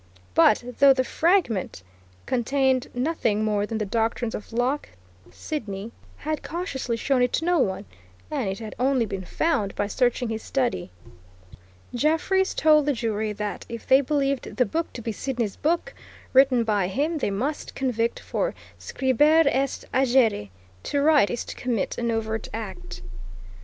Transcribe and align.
But, 0.33 0.63
though 0.79 0.93
the 0.93 1.03
fragment 1.03 1.83
contained 2.25 2.87
nothing 2.95 3.43
more 3.43 3.67
than 3.67 3.77
the 3.77 3.85
doctrines 3.85 4.33
of 4.33 4.51
Locke, 4.51 4.89
Sidney 5.29 5.91
had 6.17 6.41
cautiously 6.41 6.97
shown 6.97 7.21
it 7.21 7.31
to 7.33 7.45
no 7.45 7.59
one, 7.59 7.85
and 8.31 8.49
it 8.49 8.57
had 8.57 8.73
only 8.79 9.05
been 9.05 9.23
found 9.23 9.75
by 9.75 9.85
searching 9.85 10.29
his 10.29 10.41
study. 10.41 10.89
Jeffreys 11.93 12.55
told 12.55 12.87
the 12.87 12.93
jury 12.93 13.31
that 13.31 13.63
if 13.69 13.85
they 13.85 14.01
believed 14.01 14.55
the 14.57 14.65
book 14.65 14.91
to 14.93 15.03
be 15.03 15.11
Sidney's 15.11 15.55
book, 15.55 15.93
written 16.33 16.63
by 16.63 16.87
him, 16.87 17.19
they 17.19 17.29
must 17.29 17.75
convict 17.75 18.19
for 18.19 18.55
scribere 18.79 19.45
est 19.45 19.85
agere, 19.93 20.49
to 20.81 20.99
write 20.99 21.29
is 21.29 21.45
to 21.45 21.53
commit 21.55 21.99
an 21.99 22.09
overt 22.09 22.49
act. 22.55 23.03